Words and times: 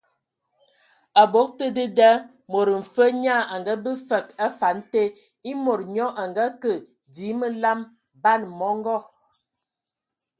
Abog 1.23 1.49
te 1.57 1.65
dedā, 1.73 2.07
mod 2.55 2.71
mfe 2.77 3.05
nyaa 3.17 3.43
a 3.55 3.59
ngabe 3.63 3.91
fəg 4.07 4.25
a 4.33 4.47
afan 4.47 4.77
te; 4.91 5.03
e 5.51 5.53
mod 5.65 5.81
nyo 5.95 6.07
a 6.21 6.23
ngəkə 6.31 6.73
dzii 7.13 7.33
məlam, 7.39 7.79
ban 8.23 8.41
mɔngɔ. 8.57 8.97